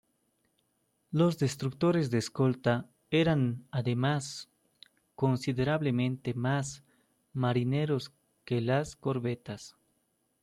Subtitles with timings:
[1.11, 4.49] Los destructores de escolta, eran además
[5.13, 6.83] considerablemente más
[7.33, 8.11] marineros
[8.43, 9.75] que las corbetas.